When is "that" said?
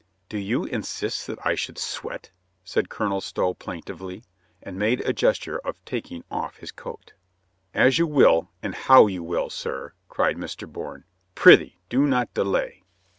1.27-1.37